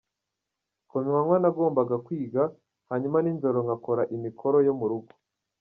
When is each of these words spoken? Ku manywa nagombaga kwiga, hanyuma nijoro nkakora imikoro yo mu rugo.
Ku 0.89 0.95
manywa 1.05 1.35
nagombaga 1.43 1.95
kwiga, 2.05 2.43
hanyuma 2.89 3.17
nijoro 3.21 3.57
nkakora 3.65 4.03
imikoro 4.15 4.57
yo 4.67 4.73
mu 4.79 4.85
rugo. 4.91 5.11